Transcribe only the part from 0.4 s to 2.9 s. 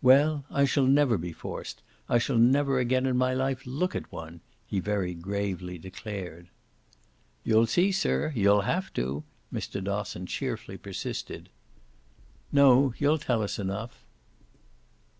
I shall never be forced I shall never